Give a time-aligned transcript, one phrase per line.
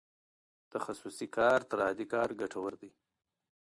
[0.73, 2.91] تخصصي کار تر عادي کار ګټور دی.